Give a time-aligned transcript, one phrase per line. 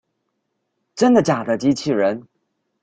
[0.95, 2.27] 真的假的機器人